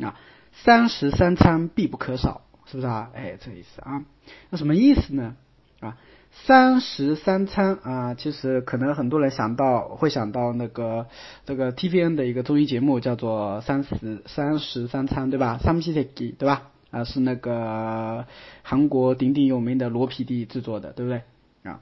[0.02, 0.16] 啊。
[0.53, 3.11] 三十三餐必不可少，是不是啊？
[3.15, 4.05] 哎，这意思啊。
[4.51, 5.35] 那什么意思呢？
[5.81, 5.97] 啊，
[6.31, 8.15] 三十三餐啊。
[8.15, 11.07] 其实可能很多人想到会想到那个
[11.45, 15.59] 这个 T V N 的一个综艺节目叫做三十三十三餐，对吧？
[15.59, 16.71] 三，对吧？
[16.91, 18.27] 啊，是那个
[18.63, 21.23] 韩国鼎鼎有名的罗皮蒂制作的，对不对？
[21.65, 21.81] 啊，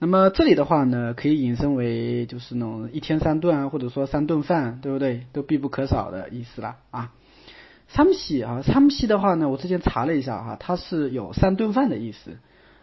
[0.00, 5.26] 那么这里的话呢，可以引申为就是那种一天三顿啊，或者说三顿饭，对不对？
[5.32, 7.12] 都必不可少的意思了啊。
[7.88, 12.38] 三喜啊，三喜的话呢，我之前查了一下啊，它是有三顿饭的意思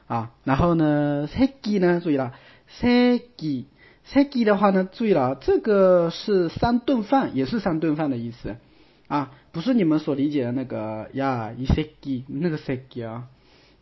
[0.08, 0.32] 啊。
[0.44, 2.34] 然后呢，segi 呢，注意了
[2.80, 8.56] ，segi，segi 的话呢，注意了，这个是三顿饭，也是三顿饭的意思
[9.08, 13.28] 啊，不是你们所理解的那个呀，isegi 那个 segi 啊，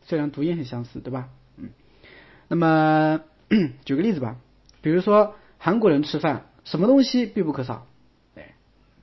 [0.01, 1.29] 虽然读音很相似，对吧？
[1.55, 1.69] 嗯，
[2.49, 3.21] 那么
[3.85, 4.35] 举个例子吧，
[4.81, 7.87] 比如说韩国人吃饭，什么东西必不可少？
[8.35, 8.55] 哎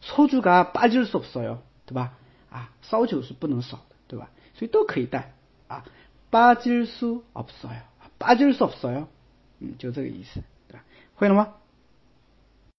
[0.00, 2.14] 烧酒가빠질수없어 요， 对吧？
[2.50, 4.30] 啊，烧酒是不能少的， 对吧？
[4.54, 5.34] 所以都可以带
[5.68, 5.84] 啊，
[6.30, 7.80] 빠질수없어 요，
[8.18, 9.06] 빠질수없어 요，
[9.60, 10.84] 嗯，就这个意思，对吧？
[11.14, 11.54] 会了吗？